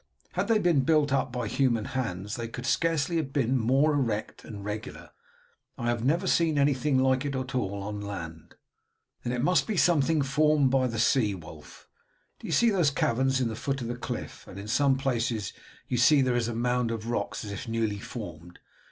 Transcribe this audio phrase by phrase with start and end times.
[0.31, 4.43] "Had they been built up by human hands they could scarcely have been more erect
[4.43, 5.11] and regular.
[5.77, 8.55] I have never seen anything at all like it on land."
[9.23, 11.87] "Then it must be something formed by the sea, Wulf.
[12.39, 15.53] Do you see those caverns at the foot of the cliff, and in some places
[15.87, 18.57] you see there is a mound of rocks as if newly formed?